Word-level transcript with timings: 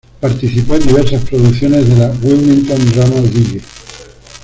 Participó 0.19 0.73
en 0.77 0.87
diversas 0.87 1.21
producciones 1.25 1.87
de 1.87 1.95
la 1.95 2.09
Wilmington 2.23 2.91
Drama 2.91 3.19
League. 3.31 3.61